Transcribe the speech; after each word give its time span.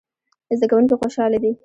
زده 0.57 0.65
کوونکي 0.71 0.95
خوشحاله 1.01 1.37
دي 1.43 1.51